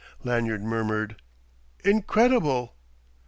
[0.23, 1.17] Lanyard murmured:
[1.83, 2.73] "Incredible!"